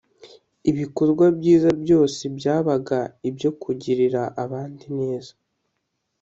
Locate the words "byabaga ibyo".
2.37-3.49